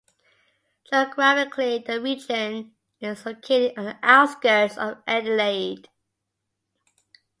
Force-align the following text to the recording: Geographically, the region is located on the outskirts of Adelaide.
Geographically, 0.91 1.77
the 1.77 2.01
region 2.01 2.73
is 2.99 3.23
located 3.23 3.77
on 3.77 3.85
the 3.85 3.97
outskirts 4.01 4.75
of 4.75 4.97
Adelaide. 5.05 5.89